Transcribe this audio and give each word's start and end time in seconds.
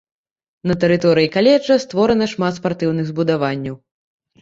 На 0.71 0.75
тэрыторыі 0.83 1.31
каледжа 1.37 1.79
створана 1.85 2.31
шмат 2.35 2.53
спартыўных 2.63 3.05
збудаванняў. 3.15 3.83